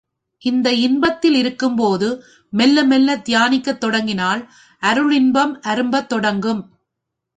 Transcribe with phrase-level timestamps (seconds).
[0.41, 2.07] இந்த இன்பத்தில் இருக்கும்போது
[2.53, 4.41] மெல்ல மெல்லத் தியானிக்கத் தொடங்கினால்
[4.83, 6.63] அருளின்பம் அரும்பத் தொடங்கும்.